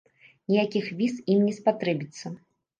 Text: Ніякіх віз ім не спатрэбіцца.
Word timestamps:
Ніякіх 0.51 0.87
віз 1.03 1.21
ім 1.35 1.45
не 1.45 1.53
спатрэбіцца. 1.61 2.37